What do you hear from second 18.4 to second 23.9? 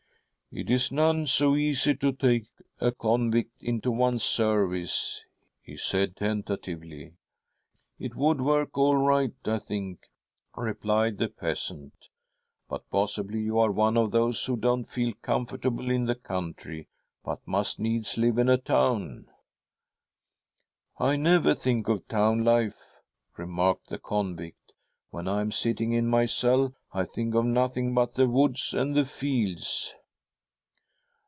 a town.'' I never think. of town life,' remarked